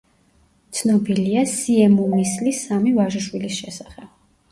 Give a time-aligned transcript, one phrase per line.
[0.77, 4.09] ცნობილია სიემომისლის სამი ვაჟიშვილის შესახებ.